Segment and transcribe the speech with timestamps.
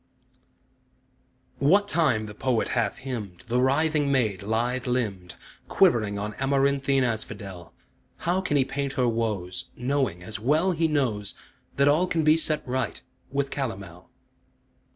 [1.59, 5.35] What time the poet hath hymned The writhing maid, lithe limbed,
[5.69, 7.71] Quivering on amaranthine asphodel,
[8.17, 11.35] How can he paint her woes, Knowing, as well he knows,
[11.75, 14.09] That all can be set right with calomel?